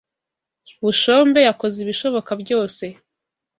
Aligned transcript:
Bushombe 0.83 1.39
yakoze 1.47 1.77
ibishoboka 1.81 2.31
byose. 2.41 2.85